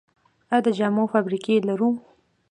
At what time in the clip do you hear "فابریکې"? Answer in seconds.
1.13-1.55